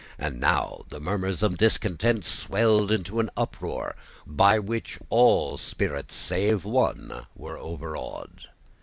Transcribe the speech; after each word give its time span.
And 0.17 0.39
now 0.39 0.83
the 0.89 0.99
murmurs 0.99 1.43
of 1.43 1.59
discontent 1.59 2.25
swelled 2.25 2.91
into 2.91 3.19
an 3.19 3.29
uproar 3.37 3.95
by 4.25 4.57
which 4.57 4.97
all 5.11 5.59
spirits 5.59 6.15
save 6.15 6.65
one 6.65 7.27
were 7.35 7.59
overawed. 7.59 8.45